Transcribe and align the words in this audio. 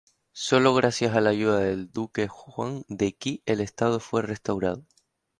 Sólo 0.33 0.73
gracias 0.73 1.13
a 1.13 1.21
la 1.21 1.29
ayuda 1.29 1.59
del 1.59 1.91
Duque 1.91 2.27
Huan 2.27 2.83
de 2.87 3.15
Qi 3.15 3.43
el 3.45 3.61
estado 3.61 3.99
fue 3.99 4.23
restaurado. 4.23 4.83